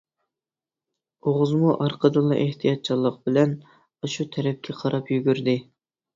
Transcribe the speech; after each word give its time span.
ئوغۇزمۇ 1.27 1.73
ئارقىدىنلا 1.73 2.39
ئېھتىياتچانلىق 2.45 3.21
بىلەن 3.29 3.55
ئاشۇ 4.09 4.27
تەرەپكە 4.39 4.79
قاراپ 4.83 5.15
يۈگۈردى. 5.19 5.57